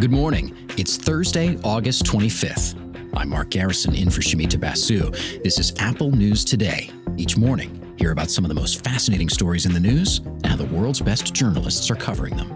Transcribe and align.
Good 0.00 0.12
morning. 0.12 0.56
It's 0.78 0.96
Thursday, 0.96 1.58
August 1.62 2.04
25th. 2.06 2.74
I'm 3.14 3.28
Mark 3.28 3.50
Garrison 3.50 3.94
in 3.94 4.08
for 4.08 4.22
Shumita 4.22 4.58
Basu. 4.58 5.10
This 5.44 5.58
is 5.58 5.74
Apple 5.78 6.10
News 6.10 6.42
Today. 6.42 6.88
Each 7.18 7.36
morning, 7.36 7.94
hear 7.98 8.10
about 8.10 8.30
some 8.30 8.42
of 8.42 8.48
the 8.48 8.54
most 8.54 8.82
fascinating 8.82 9.28
stories 9.28 9.66
in 9.66 9.74
the 9.74 9.80
news 9.80 10.20
and 10.20 10.46
how 10.46 10.56
the 10.56 10.64
world's 10.64 11.02
best 11.02 11.34
journalists 11.34 11.90
are 11.90 11.96
covering 11.96 12.34
them. 12.34 12.50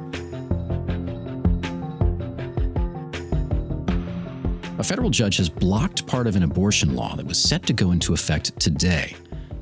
A 4.78 4.82
federal 4.82 5.10
judge 5.10 5.36
has 5.36 5.50
blocked 5.50 6.06
part 6.06 6.26
of 6.26 6.36
an 6.36 6.44
abortion 6.44 6.94
law 6.96 7.14
that 7.14 7.26
was 7.26 7.38
set 7.38 7.66
to 7.66 7.74
go 7.74 7.90
into 7.90 8.14
effect 8.14 8.58
today. 8.58 9.14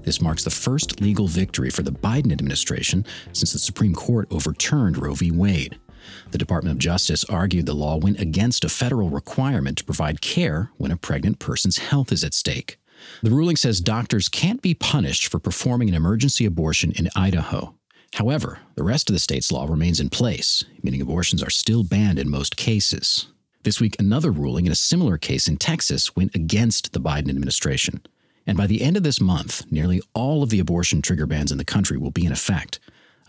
This 0.05 0.21
marks 0.21 0.45
the 0.45 0.51
first 0.51 1.01
legal 1.01 1.29
victory 1.29 1.71
for 1.71 1.83
the 1.83 1.93
Biden 1.93 2.33
administration 2.33 3.05
since 3.33 3.53
the 3.53 3.59
Supreme 3.59 3.95
Court 3.95 4.29
overturned 4.31 4.99
Roe 4.99 5.15
v. 5.15 5.31
Wade. 5.31 5.79
The 6.31 6.39
Department 6.39 6.75
of 6.75 6.79
Justice 6.79 7.25
argued 7.25 7.67
the 7.67 7.75
law 7.75 7.97
went 7.97 8.21
against 8.21 8.65
a 8.65 8.69
federal 8.69 9.11
requirement 9.11 9.79
to 9.79 9.85
provide 9.85 10.21
care 10.21 10.71
when 10.77 10.91
a 10.91 10.97
pregnant 10.97 11.39
person's 11.39 11.79
health 11.79 12.11
is 12.11 12.25
at 12.25 12.35
stake. 12.35 12.79
The 13.23 13.31
ruling 13.31 13.57
says 13.57 13.81
doctors 13.81 14.29
can't 14.29 14.63
be 14.63 14.75
punished 14.75 15.29
for 15.29 15.39
performing 15.39 15.89
an 15.89 15.95
emergency 15.95 16.45
abortion 16.45 16.93
in 16.93 17.09
Idaho. 17.15 17.75
However, 18.15 18.59
the 18.75 18.85
rest 18.85 19.09
of 19.09 19.15
the 19.15 19.21
state's 19.21 19.51
law 19.51 19.67
remains 19.67 19.99
in 19.99 20.11
place, 20.11 20.65
meaning 20.83 21.01
abortions 21.01 21.43
are 21.43 21.51
still 21.51 21.83
banned 21.83 22.19
in 22.19 22.29
most 22.29 22.57
cases. 22.57 23.29
This 23.63 23.81
week, 23.81 23.97
another 23.99 24.31
ruling 24.31 24.67
in 24.67 24.73
a 24.73 24.77
similar 24.77 25.19
case 25.19 25.49
in 25.49 25.57
Texas 25.57 26.15
went 26.15 26.35
against 26.35 26.93
the 26.93 27.01
Biden 27.01 27.31
administration. 27.31 28.03
And 28.47 28.59
by 28.59 28.67
the 28.67 28.83
end 28.83 28.97
of 28.97 29.03
this 29.03 29.21
month, 29.21 29.71
nearly 29.71 30.03
all 30.15 30.43
of 30.43 30.51
the 30.51 30.61
abortion 30.61 31.03
trigger 31.03 31.27
bans 31.27 31.53
in 31.53 31.59
the 31.59 31.65
country 31.65 31.97
will 31.97 32.11
be 32.11 32.27
in 32.27 32.33
effect, 32.33 32.81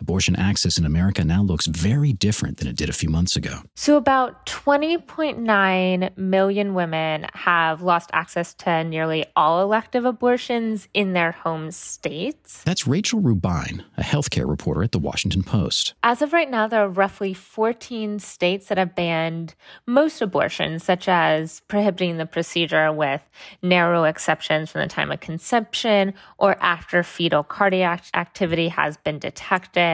abortion 0.04 0.36
access 0.36 0.78
in 0.78 0.86
America 0.86 1.24
now 1.24 1.42
looks 1.42 1.66
very 1.66 2.12
different 2.12 2.58
than 2.58 2.68
it 2.68 2.76
did 2.76 2.90
a 2.90 2.94
few 2.94 3.10
months 3.10 3.38
ago. 3.38 3.62
So, 3.74 3.96
about 3.96 4.46
20.9 4.46 6.18
million 6.18 6.74
women 6.74 7.26
have 7.34 7.82
lost 7.82 8.10
access 8.12 8.54
to 8.56 8.84
nearly 8.84 9.26
all 9.38 9.62
elective 9.62 10.04
abortions 10.04 10.90
in 10.94 11.14
their 11.14 11.32
home 11.32 11.72
states. 11.72 12.64
That's 12.66 12.86
Rachel 12.86 13.22
Roubein, 13.22 13.86
a 13.98 14.02
healthcare 14.02 14.48
reporter 14.48 14.84
at 14.84 14.92
the 14.92 15.00
Washington 15.00 15.42
Post. 15.42 15.94
As 16.04 16.22
of 16.22 16.34
right 16.34 16.52
now, 16.52 16.68
there 16.68 16.84
are 16.84 16.90
roughly 16.90 17.34
14 17.34 18.20
states 18.20 18.68
that 18.68 18.78
have 18.78 18.96
banned 18.96 19.56
most 19.88 20.22
abortions, 20.22 20.84
such 20.84 21.08
as 21.08 21.62
prohibiting 21.70 22.18
the 22.18 22.26
procedure 22.26 22.92
with 22.92 23.22
narrow 23.62 24.04
exceptions 24.04 24.70
from 24.70 24.82
the 24.82 24.88
time 24.88 25.14
of 25.14 25.22
conception 25.22 26.14
or 26.38 26.58
after 26.62 27.04
fetal 27.04 27.44
cardiac 27.44 28.04
activity 28.14 28.68
has 28.68 28.98
been 28.98 29.18
detected. 29.18 29.93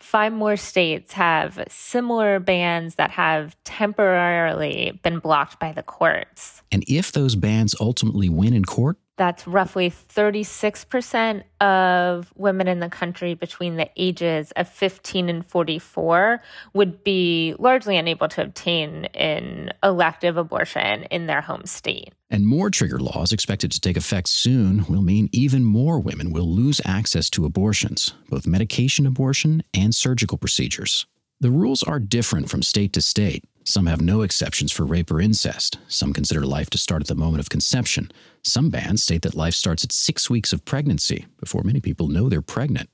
Five 0.00 0.32
more 0.32 0.56
states 0.56 1.12
have 1.12 1.62
similar 1.68 2.40
bans 2.40 2.96
that 2.96 3.10
have 3.10 3.56
temporarily 3.64 4.98
been 5.02 5.18
blocked 5.18 5.58
by 5.60 5.72
the 5.72 5.82
courts. 5.82 6.62
And 6.72 6.84
if 6.88 7.12
those 7.12 7.36
bans 7.36 7.74
ultimately 7.80 8.28
win 8.28 8.54
in 8.54 8.64
court, 8.64 8.96
that's 9.16 9.46
roughly 9.46 9.90
36% 9.90 11.42
of 11.60 12.32
women 12.36 12.68
in 12.68 12.80
the 12.80 12.88
country 12.88 13.34
between 13.34 13.76
the 13.76 13.88
ages 13.96 14.52
of 14.56 14.68
15 14.68 15.28
and 15.28 15.46
44 15.46 16.40
would 16.74 17.02
be 17.02 17.54
largely 17.58 17.96
unable 17.96 18.28
to 18.28 18.42
obtain 18.42 19.06
an 19.06 19.72
elective 19.82 20.36
abortion 20.36 21.04
in 21.04 21.26
their 21.26 21.40
home 21.40 21.64
state. 21.64 22.12
And 22.30 22.46
more 22.46 22.70
trigger 22.70 22.98
laws 22.98 23.32
expected 23.32 23.70
to 23.72 23.80
take 23.80 23.96
effect 23.96 24.28
soon 24.28 24.84
will 24.88 25.02
mean 25.02 25.28
even 25.32 25.64
more 25.64 25.98
women 25.98 26.32
will 26.32 26.48
lose 26.48 26.80
access 26.84 27.30
to 27.30 27.44
abortions, 27.44 28.12
both 28.28 28.46
medication 28.46 29.06
abortion 29.06 29.62
and 29.72 29.94
surgical 29.94 30.36
procedures. 30.36 31.06
The 31.40 31.50
rules 31.50 31.82
are 31.82 32.00
different 32.00 32.50
from 32.50 32.62
state 32.62 32.92
to 32.94 33.02
state. 33.02 33.44
Some 33.68 33.86
have 33.86 34.00
no 34.00 34.22
exceptions 34.22 34.70
for 34.70 34.86
rape 34.86 35.10
or 35.10 35.20
incest. 35.20 35.78
Some 35.88 36.12
consider 36.12 36.46
life 36.46 36.70
to 36.70 36.78
start 36.78 37.02
at 37.02 37.08
the 37.08 37.16
moment 37.16 37.40
of 37.40 37.48
conception. 37.48 38.12
Some 38.44 38.70
bans 38.70 39.02
state 39.02 39.22
that 39.22 39.34
life 39.34 39.54
starts 39.54 39.82
at 39.82 39.90
six 39.90 40.30
weeks 40.30 40.52
of 40.52 40.64
pregnancy 40.64 41.26
before 41.40 41.64
many 41.64 41.80
people 41.80 42.06
know 42.06 42.28
they're 42.28 42.40
pregnant. 42.40 42.88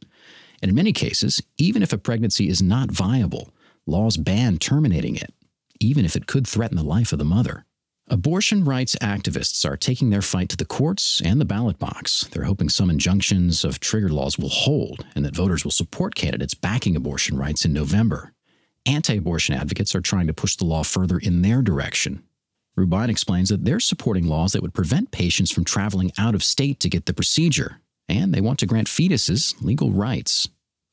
And 0.62 0.70
in 0.70 0.74
many 0.74 0.94
cases, 0.94 1.42
even 1.58 1.82
if 1.82 1.92
a 1.92 1.98
pregnancy 1.98 2.48
is 2.48 2.62
not 2.62 2.90
viable, 2.90 3.50
laws 3.86 4.16
ban 4.16 4.56
terminating 4.56 5.14
it, 5.14 5.34
even 5.78 6.06
if 6.06 6.16
it 6.16 6.26
could 6.26 6.46
threaten 6.46 6.78
the 6.78 6.82
life 6.82 7.12
of 7.12 7.18
the 7.18 7.24
mother. 7.26 7.66
Abortion 8.08 8.64
rights 8.64 8.96
activists 9.02 9.68
are 9.68 9.76
taking 9.76 10.08
their 10.08 10.22
fight 10.22 10.48
to 10.48 10.56
the 10.56 10.64
courts 10.64 11.20
and 11.22 11.38
the 11.38 11.44
ballot 11.44 11.78
box. 11.78 12.26
They're 12.32 12.44
hoping 12.44 12.70
some 12.70 12.88
injunctions 12.88 13.62
of 13.62 13.78
trigger 13.78 14.08
laws 14.08 14.38
will 14.38 14.48
hold 14.48 15.04
and 15.14 15.22
that 15.26 15.36
voters 15.36 15.64
will 15.64 15.70
support 15.70 16.14
candidates 16.14 16.54
backing 16.54 16.96
abortion 16.96 17.36
rights 17.36 17.66
in 17.66 17.74
November. 17.74 18.32
Anti 18.84 19.16
abortion 19.16 19.54
advocates 19.54 19.94
are 19.94 20.00
trying 20.00 20.26
to 20.26 20.34
push 20.34 20.56
the 20.56 20.64
law 20.64 20.82
further 20.82 21.18
in 21.18 21.42
their 21.42 21.62
direction. 21.62 22.24
Roubein 22.76 23.10
explains 23.10 23.48
that 23.50 23.64
they're 23.64 23.80
supporting 23.80 24.26
laws 24.26 24.52
that 24.52 24.62
would 24.62 24.74
prevent 24.74 25.12
patients 25.12 25.50
from 25.52 25.64
traveling 25.64 26.10
out 26.18 26.34
of 26.34 26.42
state 26.42 26.80
to 26.80 26.88
get 26.88 27.06
the 27.06 27.14
procedure, 27.14 27.80
and 28.08 28.34
they 28.34 28.40
want 28.40 28.58
to 28.58 28.66
grant 28.66 28.88
fetuses 28.88 29.54
legal 29.62 29.92
rights. 29.92 30.48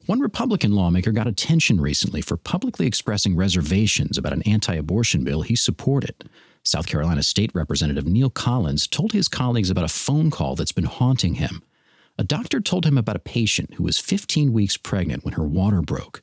One 0.06 0.20
Republican 0.20 0.74
lawmaker 0.74 1.12
got 1.12 1.28
attention 1.28 1.82
recently 1.82 2.22
for 2.22 2.38
publicly 2.38 2.86
expressing 2.86 3.36
reservations 3.36 4.18
about 4.18 4.34
an 4.34 4.44
anti 4.44 4.76
abortion 4.76 5.24
bill 5.24 5.42
he 5.42 5.56
supported. 5.56 6.30
South 6.64 6.86
Carolina 6.86 7.24
State 7.24 7.52
Representative 7.56 8.06
Neil 8.06 8.30
Collins 8.30 8.86
told 8.86 9.14
his 9.14 9.28
colleagues 9.28 9.70
about 9.70 9.86
a 9.86 9.88
phone 9.88 10.30
call 10.30 10.56
that's 10.56 10.72
been 10.72 10.84
haunting 10.84 11.36
him. 11.36 11.64
A 12.20 12.24
doctor 12.24 12.60
told 12.60 12.86
him 12.86 12.98
about 12.98 13.16
a 13.16 13.20
patient 13.20 13.76
who 13.76 13.84
was 13.84 13.98
15 13.98 14.52
weeks 14.54 14.78
pregnant 14.78 15.24
when 15.24 15.36
her 15.36 15.44
water 15.44 15.82
broke 15.82 16.22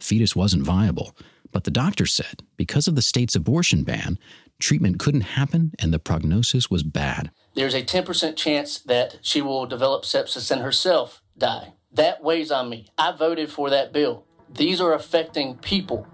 fetus 0.00 0.36
wasn't 0.36 0.64
viable. 0.64 1.16
But 1.52 1.64
the 1.64 1.70
doctor 1.70 2.06
said 2.06 2.42
because 2.56 2.86
of 2.86 2.96
the 2.96 3.02
state's 3.02 3.34
abortion 3.34 3.84
ban, 3.84 4.18
treatment 4.58 4.98
couldn't 4.98 5.22
happen 5.22 5.72
and 5.78 5.92
the 5.92 5.98
prognosis 5.98 6.70
was 6.70 6.82
bad. 6.82 7.30
There's 7.54 7.74
a 7.74 7.82
10% 7.82 8.36
chance 8.36 8.78
that 8.80 9.18
she 9.22 9.40
will 9.40 9.66
develop 9.66 10.04
sepsis 10.04 10.50
and 10.50 10.62
herself 10.62 11.22
die. 11.38 11.74
That 11.92 12.22
weighs 12.22 12.50
on 12.50 12.68
me. 12.68 12.88
I 12.98 13.12
voted 13.12 13.50
for 13.50 13.70
that 13.70 13.92
bill. 13.92 14.26
These 14.52 14.80
are 14.80 14.92
affecting 14.92 15.56
people. 15.56 16.06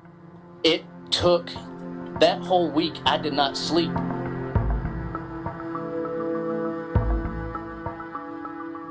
It 0.63 0.85
took 1.11 1.51
that 2.21 2.41
whole 2.43 2.71
week, 2.71 2.95
I 3.05 3.19
did 3.19 3.33
not 3.33 3.57
sleep. 3.57 3.91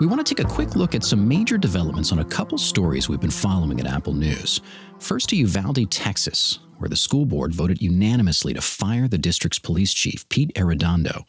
We 0.01 0.07
want 0.07 0.25
to 0.25 0.33
take 0.33 0.43
a 0.43 0.49
quick 0.49 0.75
look 0.75 0.95
at 0.95 1.03
some 1.03 1.27
major 1.27 1.59
developments 1.59 2.11
on 2.11 2.17
a 2.17 2.25
couple 2.25 2.57
stories 2.57 3.07
we've 3.07 3.21
been 3.21 3.29
following 3.29 3.79
at 3.79 3.85
Apple 3.85 4.13
News. 4.13 4.59
First 4.97 5.29
to 5.29 5.35
Uvalde, 5.35 5.91
Texas, 5.91 6.57
where 6.79 6.89
the 6.89 6.95
school 6.95 7.23
board 7.23 7.53
voted 7.53 7.83
unanimously 7.83 8.55
to 8.55 8.61
fire 8.61 9.07
the 9.07 9.19
district's 9.19 9.59
police 9.59 9.93
chief, 9.93 10.27
Pete 10.27 10.55
Arredondo. 10.55 11.27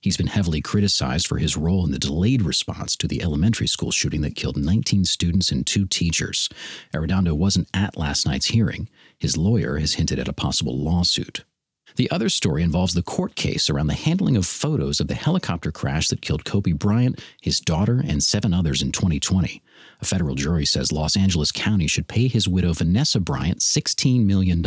He's 0.00 0.16
been 0.16 0.28
heavily 0.28 0.62
criticized 0.62 1.26
for 1.26 1.36
his 1.36 1.58
role 1.58 1.84
in 1.84 1.92
the 1.92 1.98
delayed 1.98 2.40
response 2.40 2.96
to 2.96 3.06
the 3.06 3.22
elementary 3.22 3.66
school 3.66 3.90
shooting 3.90 4.22
that 4.22 4.36
killed 4.36 4.56
19 4.56 5.04
students 5.04 5.52
and 5.52 5.66
two 5.66 5.84
teachers. 5.84 6.48
Arredondo 6.94 7.34
wasn't 7.34 7.68
at 7.74 7.98
last 7.98 8.26
night's 8.26 8.46
hearing. 8.46 8.88
His 9.18 9.36
lawyer 9.36 9.76
has 9.76 9.94
hinted 9.94 10.18
at 10.18 10.28
a 10.28 10.32
possible 10.32 10.78
lawsuit. 10.82 11.44
The 11.96 12.10
other 12.10 12.28
story 12.28 12.64
involves 12.64 12.94
the 12.94 13.02
court 13.02 13.36
case 13.36 13.70
around 13.70 13.86
the 13.86 13.94
handling 13.94 14.36
of 14.36 14.46
photos 14.46 14.98
of 14.98 15.06
the 15.06 15.14
helicopter 15.14 15.70
crash 15.70 16.08
that 16.08 16.22
killed 16.22 16.44
Kobe 16.44 16.72
Bryant, 16.72 17.22
his 17.40 17.60
daughter, 17.60 18.02
and 18.04 18.20
seven 18.20 18.52
others 18.52 18.82
in 18.82 18.90
2020. 18.90 19.62
A 20.00 20.04
federal 20.04 20.34
jury 20.34 20.66
says 20.66 20.90
Los 20.90 21.16
Angeles 21.16 21.52
County 21.52 21.86
should 21.86 22.08
pay 22.08 22.26
his 22.26 22.48
widow 22.48 22.72
Vanessa 22.72 23.20
Bryant 23.20 23.60
$16 23.60 24.24
million. 24.24 24.60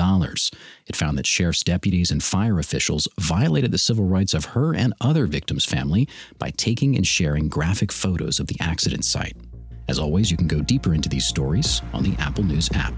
It 0.87 0.95
found 0.95 1.17
that 1.17 1.27
sheriff's 1.27 1.63
deputies 1.63 2.11
and 2.11 2.23
fire 2.23 2.59
officials 2.59 3.09
violated 3.19 3.71
the 3.71 3.77
civil 3.77 4.05
rights 4.05 4.33
of 4.33 4.45
her 4.45 4.73
and 4.73 4.93
other 5.01 5.27
victims' 5.27 5.65
family 5.65 6.07
by 6.39 6.51
taking 6.51 6.95
and 6.95 7.05
sharing 7.05 7.49
graphic 7.49 7.91
photos 7.91 8.39
of 8.39 8.47
the 8.47 8.57
accident 8.61 9.03
site. 9.03 9.35
As 9.89 9.99
always, 9.99 10.31
you 10.31 10.37
can 10.37 10.47
go 10.47 10.61
deeper 10.61 10.93
into 10.93 11.09
these 11.09 11.27
stories 11.27 11.81
on 11.93 12.03
the 12.03 12.15
Apple 12.19 12.45
News 12.45 12.69
app. 12.73 12.93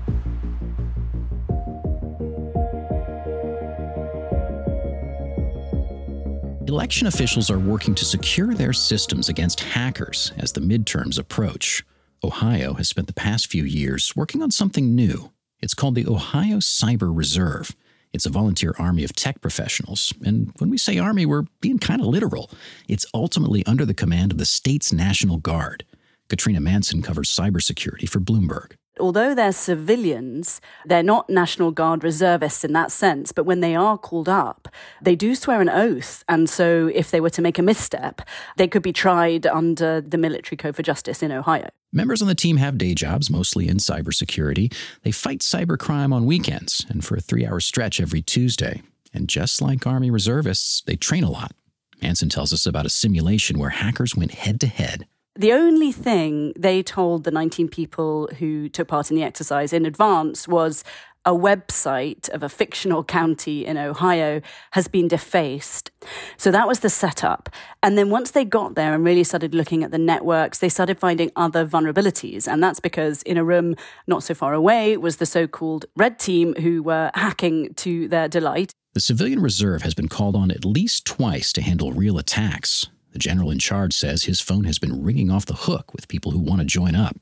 Election 6.69 7.07
officials 7.07 7.49
are 7.49 7.57
working 7.57 7.95
to 7.95 8.05
secure 8.05 8.53
their 8.53 8.73
systems 8.73 9.27
against 9.27 9.59
hackers 9.59 10.31
as 10.37 10.51
the 10.51 10.61
midterms 10.61 11.17
approach. 11.17 11.83
Ohio 12.23 12.75
has 12.75 12.87
spent 12.87 13.07
the 13.07 13.13
past 13.13 13.47
few 13.47 13.63
years 13.63 14.15
working 14.15 14.43
on 14.43 14.51
something 14.51 14.93
new. 14.93 15.31
It's 15.63 15.73
called 15.73 15.95
the 15.95 16.05
Ohio 16.05 16.57
Cyber 16.57 17.09
Reserve. 17.11 17.75
It's 18.13 18.27
a 18.27 18.29
volunteer 18.29 18.75
army 18.77 19.03
of 19.03 19.15
tech 19.15 19.41
professionals. 19.41 20.13
And 20.23 20.53
when 20.59 20.69
we 20.69 20.77
say 20.77 20.99
army, 20.99 21.25
we're 21.25 21.47
being 21.59 21.79
kind 21.79 22.01
of 22.01 22.07
literal. 22.07 22.51
It's 22.87 23.05
ultimately 23.15 23.65
under 23.65 23.83
the 23.83 23.95
command 23.95 24.31
of 24.31 24.37
the 24.37 24.45
state's 24.45 24.93
National 24.93 25.37
Guard. 25.37 25.85
Katrina 26.27 26.59
Manson 26.59 27.01
covers 27.01 27.31
cybersecurity 27.31 28.07
for 28.07 28.19
Bloomberg 28.19 28.73
although 28.99 29.33
they're 29.33 29.51
civilians, 29.51 30.61
they're 30.85 31.03
not 31.03 31.29
National 31.29 31.71
Guard 31.71 32.03
reservists 32.03 32.63
in 32.63 32.73
that 32.73 32.91
sense. 32.91 33.31
But 33.31 33.45
when 33.45 33.59
they 33.59 33.75
are 33.75 33.97
called 33.97 34.29
up, 34.29 34.67
they 35.01 35.15
do 35.15 35.35
swear 35.35 35.61
an 35.61 35.69
oath. 35.69 36.23
And 36.27 36.49
so 36.49 36.91
if 36.93 37.11
they 37.11 37.21
were 37.21 37.29
to 37.31 37.41
make 37.41 37.59
a 37.59 37.63
misstep, 37.63 38.21
they 38.57 38.67
could 38.67 38.83
be 38.83 38.93
tried 38.93 39.47
under 39.47 40.01
the 40.01 40.17
Military 40.17 40.57
Code 40.57 40.75
for 40.75 40.83
Justice 40.83 41.23
in 41.23 41.31
Ohio. 41.31 41.69
Members 41.91 42.21
on 42.21 42.27
the 42.27 42.35
team 42.35 42.57
have 42.57 42.77
day 42.77 42.93
jobs, 42.93 43.29
mostly 43.29 43.67
in 43.67 43.77
cybersecurity. 43.77 44.73
They 45.03 45.11
fight 45.11 45.39
cybercrime 45.39 46.13
on 46.13 46.25
weekends 46.25 46.85
and 46.89 47.03
for 47.03 47.15
a 47.15 47.21
three 47.21 47.45
hour 47.45 47.59
stretch 47.59 47.99
every 47.99 48.21
Tuesday. 48.21 48.81
And 49.13 49.27
just 49.27 49.61
like 49.61 49.87
Army 49.87 50.11
reservists, 50.11 50.81
they 50.81 50.95
train 50.95 51.23
a 51.23 51.31
lot. 51.31 51.53
Manson 52.01 52.29
tells 52.29 52.53
us 52.53 52.65
about 52.65 52.85
a 52.85 52.89
simulation 52.89 53.59
where 53.59 53.69
hackers 53.71 54.15
went 54.15 54.31
head 54.31 54.59
to 54.61 54.67
head. 54.67 55.07
The 55.39 55.53
only 55.53 55.93
thing 55.93 56.51
they 56.59 56.83
told 56.83 57.23
the 57.23 57.31
19 57.31 57.69
people 57.69 58.27
who 58.39 58.67
took 58.67 58.89
part 58.89 59.09
in 59.09 59.15
the 59.15 59.23
exercise 59.23 59.71
in 59.71 59.85
advance 59.85 60.49
was 60.49 60.83
a 61.23 61.31
website 61.31 62.27
of 62.31 62.43
a 62.43 62.49
fictional 62.49 63.05
county 63.05 63.65
in 63.65 63.77
Ohio 63.77 64.41
has 64.71 64.89
been 64.89 65.07
defaced. 65.07 65.91
So 66.35 66.51
that 66.51 66.67
was 66.67 66.81
the 66.81 66.89
setup. 66.89 67.47
And 67.81 67.97
then 67.97 68.09
once 68.09 68.31
they 68.31 68.43
got 68.43 68.75
there 68.75 68.93
and 68.93 69.05
really 69.05 69.23
started 69.23 69.55
looking 69.55 69.81
at 69.81 69.91
the 69.91 69.97
networks, 69.97 70.59
they 70.59 70.67
started 70.67 70.99
finding 70.99 71.31
other 71.37 71.65
vulnerabilities. 71.65 72.45
And 72.45 72.61
that's 72.61 72.81
because 72.81 73.21
in 73.21 73.37
a 73.37 73.43
room 73.45 73.77
not 74.07 74.23
so 74.23 74.33
far 74.33 74.53
away 74.53 74.97
was 74.97 75.17
the 75.17 75.25
so 75.25 75.47
called 75.47 75.85
red 75.95 76.19
team 76.19 76.53
who 76.55 76.83
were 76.83 77.11
hacking 77.13 77.73
to 77.75 78.09
their 78.09 78.27
delight. 78.27 78.73
The 78.93 78.99
civilian 78.99 79.41
reserve 79.41 79.83
has 79.83 79.93
been 79.93 80.09
called 80.09 80.35
on 80.35 80.51
at 80.51 80.65
least 80.65 81.05
twice 81.05 81.53
to 81.53 81.61
handle 81.61 81.93
real 81.93 82.17
attacks. 82.17 82.87
The 83.11 83.19
general 83.19 83.51
in 83.51 83.59
charge 83.59 83.93
says 83.93 84.23
his 84.23 84.39
phone 84.39 84.65
has 84.65 84.79
been 84.79 85.03
ringing 85.03 85.31
off 85.31 85.45
the 85.45 85.53
hook 85.53 85.93
with 85.93 86.07
people 86.07 86.31
who 86.31 86.39
want 86.39 86.61
to 86.61 86.65
join 86.65 86.95
up. 86.95 87.17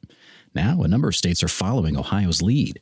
Now, 0.54 0.82
a 0.82 0.88
number 0.88 1.08
of 1.08 1.16
states 1.16 1.44
are 1.44 1.48
following 1.48 1.98
Ohio's 1.98 2.42
lead. 2.42 2.82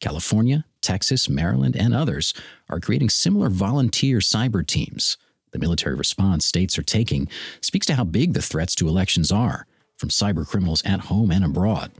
California, 0.00 0.64
Texas, 0.80 1.28
Maryland, 1.28 1.76
and 1.76 1.94
others 1.94 2.34
are 2.68 2.80
creating 2.80 3.10
similar 3.10 3.48
volunteer 3.48 4.18
cyber 4.18 4.66
teams. 4.66 5.16
The 5.52 5.58
military 5.58 5.94
response 5.94 6.44
states 6.44 6.78
are 6.78 6.82
taking 6.82 7.28
speaks 7.60 7.86
to 7.86 7.94
how 7.94 8.04
big 8.04 8.34
the 8.34 8.42
threats 8.42 8.74
to 8.76 8.88
elections 8.88 9.32
are, 9.32 9.66
from 9.96 10.10
cyber 10.10 10.46
criminals 10.46 10.82
at 10.84 11.00
home 11.00 11.30
and 11.30 11.44
abroad. 11.44 11.92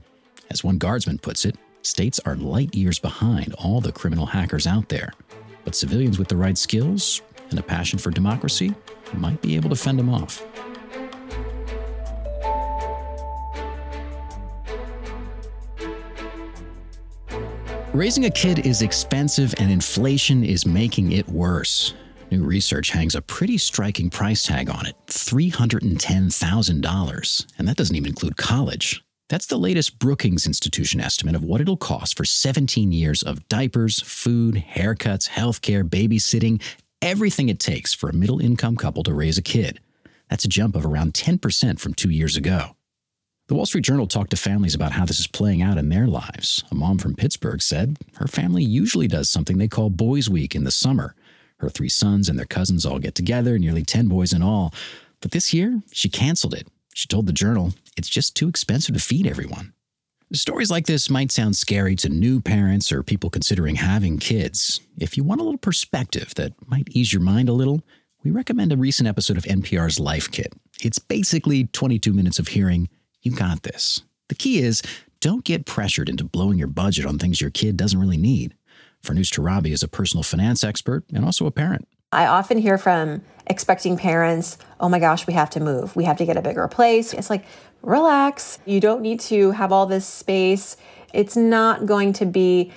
As 0.49 0.63
one 0.63 0.77
guardsman 0.77 1.17
puts 1.17 1.43
it, 1.43 1.57
states 1.81 2.19
are 2.25 2.35
light 2.35 2.75
years 2.75 2.99
behind 2.99 3.53
all 3.55 3.81
the 3.81 3.91
criminal 3.91 4.27
hackers 4.27 4.67
out 4.67 4.89
there. 4.89 5.13
But 5.65 5.75
civilians 5.75 6.19
with 6.19 6.27
the 6.27 6.37
right 6.37 6.57
skills 6.57 7.21
and 7.49 7.59
a 7.59 7.63
passion 7.63 7.99
for 7.99 8.11
democracy 8.11 8.73
might 9.13 9.39
be 9.41 9.55
able 9.55 9.69
to 9.69 9.75
fend 9.75 9.99
them 9.99 10.09
off. 10.09 10.43
Raising 17.93 18.25
a 18.25 18.29
kid 18.29 18.65
is 18.65 18.81
expensive, 18.83 19.55
and 19.57 19.71
inflation 19.71 20.43
is 20.43 20.67
making 20.67 21.13
it 21.13 21.27
worse. 21.29 21.95
New 22.29 22.43
research 22.43 22.91
hangs 22.91 23.15
a 23.15 23.23
pretty 23.23 23.57
striking 23.57 24.11
price 24.11 24.43
tag 24.43 24.69
on 24.69 24.85
it 24.85 24.95
$310,000. 25.07 27.45
And 27.57 27.67
that 27.67 27.77
doesn't 27.77 27.95
even 27.95 28.09
include 28.09 28.37
college. 28.37 29.01
That's 29.29 29.47
the 29.47 29.57
latest 29.57 29.99
Brookings 29.99 30.45
Institution 30.45 31.01
estimate 31.01 31.35
of 31.35 31.43
what 31.43 31.59
it'll 31.59 31.75
cost 31.75 32.15
for 32.15 32.23
17 32.23 32.91
years 32.91 33.23
of 33.23 33.47
diapers, 33.49 34.01
food, 34.01 34.55
haircuts, 34.55 35.29
healthcare, 35.29 35.83
babysitting, 35.83 36.61
everything 37.01 37.49
it 37.49 37.59
takes 37.59 37.93
for 37.93 38.09
a 38.09 38.13
middle 38.13 38.39
income 38.39 38.75
couple 38.75 39.03
to 39.03 39.13
raise 39.13 39.37
a 39.37 39.41
kid. 39.43 39.79
That's 40.29 40.45
a 40.45 40.49
jump 40.49 40.75
of 40.75 40.85
around 40.85 41.13
10% 41.13 41.79
from 41.79 41.93
two 41.93 42.09
years 42.09 42.35
ago. 42.35 42.75
The 43.47 43.55
Wall 43.55 43.65
Street 43.65 43.85
Journal 43.85 44.07
talked 44.07 44.31
to 44.31 44.37
families 44.37 44.75
about 44.75 44.91
how 44.91 45.05
this 45.05 45.21
is 45.21 45.27
playing 45.27 45.61
out 45.61 45.77
in 45.77 45.87
their 45.87 46.05
lives. 46.05 46.65
A 46.69 46.75
mom 46.75 46.97
from 46.97 47.15
Pittsburgh 47.15 47.61
said 47.61 47.97
her 48.15 48.27
family 48.27 48.63
usually 48.63 49.07
does 49.07 49.29
something 49.29 49.57
they 49.57 49.69
call 49.69 49.89
Boys 49.89 50.29
Week 50.29 50.53
in 50.53 50.65
the 50.65 50.71
summer. 50.71 51.15
Her 51.59 51.69
three 51.69 51.87
sons 51.87 52.27
and 52.27 52.37
their 52.37 52.45
cousins 52.45 52.85
all 52.85 52.99
get 52.99 53.15
together, 53.15 53.57
nearly 53.57 53.83
10 53.83 54.09
boys 54.09 54.33
in 54.33 54.41
all. 54.41 54.73
But 55.21 55.31
this 55.31 55.53
year, 55.53 55.81
she 55.93 56.09
canceled 56.09 56.53
it. 56.53 56.67
She 56.93 57.07
told 57.07 57.25
the 57.25 57.33
Journal 57.33 57.73
it's 57.95 58.09
just 58.09 58.35
too 58.35 58.49
expensive 58.49 58.95
to 58.95 59.01
feed 59.01 59.25
everyone. 59.25 59.73
Stories 60.33 60.69
like 60.69 60.87
this 60.87 61.09
might 61.09 61.31
sound 61.31 61.55
scary 61.55 61.95
to 61.95 62.09
new 62.09 62.41
parents 62.41 62.91
or 62.91 63.01
people 63.01 63.29
considering 63.29 63.75
having 63.75 64.17
kids. 64.17 64.81
If 64.97 65.15
you 65.15 65.23
want 65.23 65.39
a 65.39 65.43
little 65.45 65.57
perspective 65.57 66.35
that 66.35 66.51
might 66.67 66.89
ease 66.91 67.13
your 67.13 67.21
mind 67.21 67.47
a 67.47 67.53
little, 67.53 67.81
we 68.25 68.31
recommend 68.31 68.73
a 68.73 68.77
recent 68.77 69.07
episode 69.07 69.37
of 69.37 69.45
NPR's 69.45 70.01
Life 70.01 70.29
Kit. 70.29 70.51
It's 70.83 70.99
basically 70.99 71.67
22 71.67 72.11
minutes 72.11 72.39
of 72.39 72.49
hearing 72.49 72.89
you 73.21 73.31
got 73.31 73.63
this. 73.63 74.01
The 74.27 74.35
key 74.35 74.59
is 74.59 74.81
don't 75.21 75.45
get 75.45 75.65
pressured 75.65 76.09
into 76.09 76.25
blowing 76.25 76.57
your 76.57 76.67
budget 76.67 77.05
on 77.05 77.17
things 77.17 77.39
your 77.39 77.49
kid 77.49 77.77
doesn't 77.77 77.99
really 77.99 78.17
need. 78.17 78.53
Farnoosh 79.01 79.31
Torabi 79.31 79.71
is 79.71 79.81
a 79.81 79.87
personal 79.87 80.23
finance 80.23 80.61
expert 80.61 81.05
and 81.13 81.23
also 81.23 81.45
a 81.45 81.51
parent. 81.51 81.87
I 82.11 82.25
often 82.27 82.57
hear 82.57 82.77
from 82.77 83.21
expecting 83.47 83.97
parents, 83.97 84.57
oh 84.79 84.87
my 84.87 84.97
gosh, 84.97 85.27
we 85.27 85.33
have 85.33 85.49
to 85.51 85.59
move. 85.59 85.93
We 85.93 86.05
have 86.05 86.17
to 86.17 86.25
get 86.25 86.37
a 86.37 86.41
bigger 86.41 86.65
place. 86.69 87.13
It's 87.13 87.29
like, 87.29 87.43
relax. 87.81 88.59
You 88.65 88.79
don't 88.79 89.01
need 89.01 89.19
to 89.21 89.51
have 89.51 89.73
all 89.73 89.85
this 89.85 90.05
space. 90.05 90.77
It's 91.13 91.35
not 91.35 91.85
going 91.85 92.13
to 92.13 92.25
be 92.25 92.71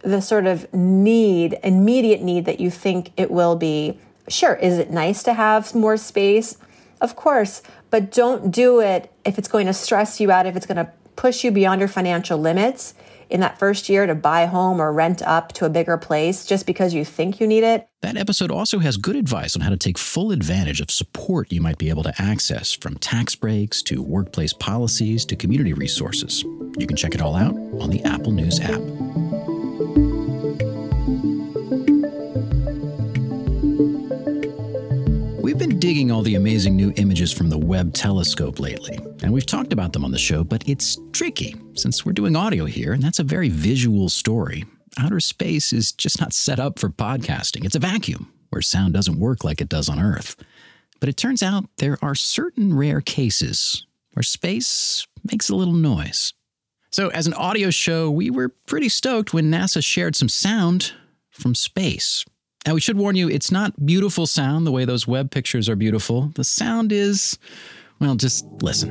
the 0.00 0.20
sort 0.20 0.46
of 0.46 0.72
need, 0.74 1.58
immediate 1.62 2.20
need 2.20 2.44
that 2.44 2.60
you 2.60 2.70
think 2.70 3.10
it 3.16 3.30
will 3.30 3.56
be. 3.56 3.98
Sure, 4.28 4.54
is 4.54 4.78
it 4.78 4.90
nice 4.90 5.22
to 5.22 5.32
have 5.32 5.74
more 5.74 5.96
space? 5.96 6.58
Of 7.00 7.16
course, 7.16 7.62
but 7.88 8.12
don't 8.12 8.50
do 8.50 8.80
it 8.80 9.10
if 9.24 9.38
it's 9.38 9.48
going 9.48 9.66
to 9.66 9.72
stress 9.72 10.20
you 10.20 10.30
out, 10.30 10.44
if 10.44 10.56
it's 10.56 10.66
going 10.66 10.76
to 10.76 10.92
push 11.16 11.42
you 11.42 11.50
beyond 11.50 11.80
your 11.80 11.88
financial 11.88 12.38
limits 12.38 12.92
in 13.30 13.40
that 13.40 13.58
first 13.58 13.88
year 13.88 14.06
to 14.06 14.14
buy 14.14 14.46
home 14.46 14.80
or 14.80 14.92
rent 14.92 15.22
up 15.22 15.52
to 15.54 15.66
a 15.66 15.70
bigger 15.70 15.96
place 15.96 16.46
just 16.46 16.66
because 16.66 16.94
you 16.94 17.04
think 17.04 17.40
you 17.40 17.46
need 17.46 17.64
it. 17.64 17.88
That 18.02 18.16
episode 18.16 18.50
also 18.50 18.78
has 18.78 18.96
good 18.96 19.16
advice 19.16 19.56
on 19.56 19.62
how 19.62 19.70
to 19.70 19.76
take 19.76 19.98
full 19.98 20.30
advantage 20.30 20.80
of 20.80 20.90
support 20.90 21.52
you 21.52 21.60
might 21.60 21.78
be 21.78 21.90
able 21.90 22.04
to 22.04 22.14
access 22.18 22.72
from 22.72 22.96
tax 22.98 23.34
breaks 23.34 23.82
to 23.82 24.02
workplace 24.02 24.52
policies 24.52 25.24
to 25.26 25.36
community 25.36 25.72
resources. 25.72 26.42
You 26.78 26.86
can 26.86 26.96
check 26.96 27.14
it 27.14 27.20
all 27.20 27.34
out 27.34 27.54
on 27.80 27.90
the 27.90 28.02
Apple 28.04 28.32
News 28.32 28.60
app. 28.60 29.27
We've 35.58 35.68
been 35.70 35.80
digging 35.80 36.12
all 36.12 36.22
the 36.22 36.36
amazing 36.36 36.76
new 36.76 36.92
images 36.94 37.32
from 37.32 37.50
the 37.50 37.58
Webb 37.58 37.92
telescope 37.92 38.60
lately, 38.60 38.96
and 39.24 39.32
we've 39.32 39.44
talked 39.44 39.72
about 39.72 39.92
them 39.92 40.04
on 40.04 40.12
the 40.12 40.16
show, 40.18 40.44
but 40.44 40.62
it's 40.68 40.96
tricky 41.10 41.56
since 41.74 42.06
we're 42.06 42.12
doing 42.12 42.36
audio 42.36 42.64
here, 42.64 42.92
and 42.92 43.02
that's 43.02 43.18
a 43.18 43.24
very 43.24 43.48
visual 43.48 44.08
story. 44.08 44.66
Outer 45.00 45.18
space 45.18 45.72
is 45.72 45.90
just 45.90 46.20
not 46.20 46.32
set 46.32 46.60
up 46.60 46.78
for 46.78 46.90
podcasting. 46.90 47.64
It's 47.64 47.74
a 47.74 47.80
vacuum 47.80 48.32
where 48.50 48.62
sound 48.62 48.94
doesn't 48.94 49.18
work 49.18 49.42
like 49.42 49.60
it 49.60 49.68
does 49.68 49.88
on 49.88 49.98
Earth. 49.98 50.36
But 51.00 51.08
it 51.08 51.16
turns 51.16 51.42
out 51.42 51.64
there 51.78 51.98
are 52.00 52.14
certain 52.14 52.76
rare 52.76 53.00
cases 53.00 53.84
where 54.12 54.22
space 54.22 55.08
makes 55.24 55.48
a 55.48 55.56
little 55.56 55.74
noise. 55.74 56.34
So, 56.92 57.08
as 57.08 57.26
an 57.26 57.34
audio 57.34 57.70
show, 57.70 58.12
we 58.12 58.30
were 58.30 58.50
pretty 58.50 58.88
stoked 58.88 59.34
when 59.34 59.50
NASA 59.50 59.84
shared 59.84 60.14
some 60.14 60.28
sound 60.28 60.92
from 61.30 61.56
space. 61.56 62.24
Now, 62.68 62.74
we 62.74 62.82
should 62.82 62.98
warn 62.98 63.16
you, 63.16 63.30
it's 63.30 63.50
not 63.50 63.86
beautiful 63.86 64.26
sound 64.26 64.66
the 64.66 64.70
way 64.70 64.84
those 64.84 65.06
Webb 65.06 65.30
pictures 65.30 65.70
are 65.70 65.74
beautiful. 65.74 66.30
The 66.34 66.44
sound 66.44 66.92
is, 66.92 67.38
well, 67.98 68.14
just 68.14 68.44
listen. 68.60 68.90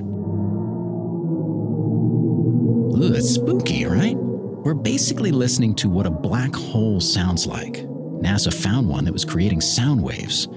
Ooh, 2.98 3.13
it's 3.13 3.29
spooky, 3.29 3.86
right? 3.86 4.17
We're 4.17 4.74
basically 4.74 5.31
listening 5.31 5.75
to 5.75 5.89
what 5.89 6.07
a 6.07 6.10
black 6.10 6.55
hole 6.55 7.00
sounds 7.00 7.46
like. 7.46 7.84
NASA 8.24 8.51
found 8.51 8.89
one 8.89 9.05
that 9.05 9.13
was 9.13 9.24
creating 9.24 9.62
sound 9.62 10.01
waves. 10.01 10.48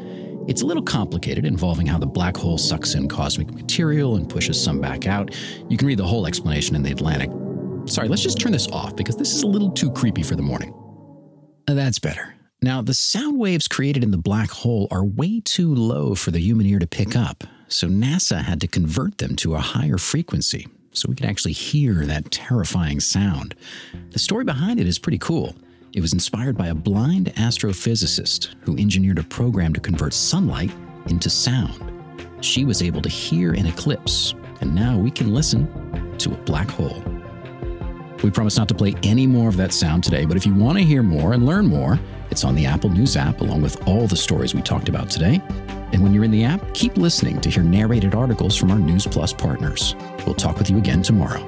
It's 0.48 0.62
a 0.62 0.66
little 0.66 0.82
complicated, 0.82 1.44
involving 1.44 1.86
how 1.86 1.98
the 1.98 2.06
black 2.06 2.38
hole 2.38 2.56
sucks 2.56 2.94
in 2.94 3.06
cosmic 3.06 3.52
material 3.52 4.16
and 4.16 4.30
pushes 4.30 4.58
some 4.58 4.80
back 4.80 5.06
out. 5.06 5.34
You 5.68 5.76
can 5.76 5.86
read 5.86 5.98
the 5.98 6.06
whole 6.06 6.26
explanation 6.26 6.74
in 6.74 6.82
the 6.82 6.90
Atlantic. 6.90 7.28
Sorry, 7.84 8.08
let's 8.08 8.22
just 8.22 8.40
turn 8.40 8.52
this 8.52 8.68
off 8.68 8.96
because 8.96 9.16
this 9.16 9.34
is 9.34 9.42
a 9.42 9.46
little 9.46 9.72
too 9.72 9.90
creepy 9.90 10.22
for 10.22 10.36
the 10.36 10.42
morning. 10.42 10.72
That's 11.66 11.98
better. 11.98 12.34
Now, 12.62 12.82
the 12.82 12.92
sound 12.92 13.38
waves 13.38 13.68
created 13.68 14.04
in 14.04 14.10
the 14.10 14.18
black 14.18 14.50
hole 14.50 14.86
are 14.90 15.02
way 15.02 15.40
too 15.40 15.74
low 15.74 16.14
for 16.14 16.30
the 16.30 16.40
human 16.40 16.66
ear 16.66 16.78
to 16.78 16.86
pick 16.86 17.16
up, 17.16 17.44
so 17.68 17.88
NASA 17.88 18.42
had 18.42 18.60
to 18.60 18.68
convert 18.68 19.16
them 19.16 19.34
to 19.36 19.54
a 19.54 19.60
higher 19.60 19.96
frequency 19.96 20.68
so 20.92 21.08
we 21.08 21.14
could 21.14 21.24
actually 21.24 21.52
hear 21.52 22.04
that 22.04 22.30
terrifying 22.30 23.00
sound. 23.00 23.54
The 24.10 24.18
story 24.18 24.44
behind 24.44 24.78
it 24.78 24.86
is 24.86 24.98
pretty 24.98 25.16
cool. 25.16 25.56
It 25.94 26.02
was 26.02 26.12
inspired 26.12 26.58
by 26.58 26.66
a 26.66 26.74
blind 26.74 27.32
astrophysicist 27.36 28.54
who 28.60 28.76
engineered 28.76 29.18
a 29.18 29.24
program 29.24 29.72
to 29.72 29.80
convert 29.80 30.12
sunlight 30.12 30.70
into 31.06 31.30
sound. 31.30 31.90
She 32.42 32.66
was 32.66 32.82
able 32.82 33.00
to 33.00 33.08
hear 33.08 33.54
an 33.54 33.66
eclipse, 33.66 34.34
and 34.60 34.74
now 34.74 34.98
we 34.98 35.10
can 35.10 35.32
listen 35.32 35.66
to 36.18 36.34
a 36.34 36.42
black 36.42 36.68
hole. 36.68 37.02
We 38.22 38.30
promise 38.30 38.56
not 38.56 38.68
to 38.68 38.74
play 38.74 38.94
any 39.02 39.26
more 39.26 39.48
of 39.48 39.56
that 39.56 39.72
sound 39.72 40.04
today, 40.04 40.24
but 40.26 40.36
if 40.36 40.44
you 40.44 40.54
want 40.54 40.78
to 40.78 40.84
hear 40.84 41.02
more 41.02 41.32
and 41.32 41.46
learn 41.46 41.66
more, 41.66 41.98
it's 42.30 42.44
on 42.44 42.54
the 42.54 42.66
Apple 42.66 42.90
News 42.90 43.16
app 43.16 43.40
along 43.40 43.62
with 43.62 43.86
all 43.88 44.06
the 44.06 44.16
stories 44.16 44.54
we 44.54 44.62
talked 44.62 44.88
about 44.88 45.08
today. 45.10 45.40
And 45.92 46.02
when 46.02 46.12
you're 46.12 46.24
in 46.24 46.30
the 46.30 46.44
app, 46.44 46.74
keep 46.74 46.96
listening 46.96 47.40
to 47.40 47.50
hear 47.50 47.62
narrated 47.62 48.14
articles 48.14 48.56
from 48.56 48.70
our 48.70 48.78
News 48.78 49.06
Plus 49.06 49.32
partners. 49.32 49.96
We'll 50.26 50.34
talk 50.34 50.58
with 50.58 50.70
you 50.70 50.78
again 50.78 51.02
tomorrow. 51.02 51.44